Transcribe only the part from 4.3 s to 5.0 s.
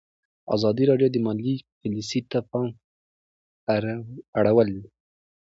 اړولی.